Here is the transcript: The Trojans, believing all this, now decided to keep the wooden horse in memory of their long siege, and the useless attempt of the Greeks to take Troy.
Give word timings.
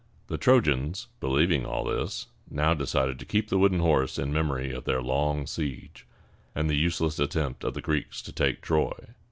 The 0.29 0.39
Trojans, 0.39 1.09
believing 1.19 1.63
all 1.63 1.83
this, 1.83 2.25
now 2.49 2.73
decided 2.73 3.19
to 3.19 3.25
keep 3.25 3.49
the 3.49 3.59
wooden 3.59 3.81
horse 3.81 4.17
in 4.17 4.33
memory 4.33 4.73
of 4.73 4.85
their 4.85 4.99
long 4.99 5.45
siege, 5.45 6.07
and 6.55 6.67
the 6.67 6.73
useless 6.75 7.19
attempt 7.19 7.63
of 7.63 7.75
the 7.75 7.81
Greeks 7.81 8.23
to 8.23 8.31
take 8.31 8.61
Troy. 8.63 8.93